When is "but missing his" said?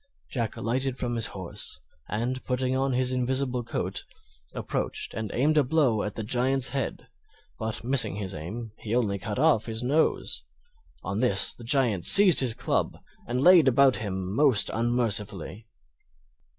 7.59-8.33